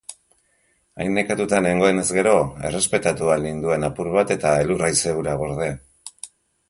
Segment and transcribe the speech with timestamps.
[1.03, 2.33] Hain nekatuta nengoenez gero
[2.69, 5.69] errespetatu ahal ninduen apur bat eta elur-haize hura gorde.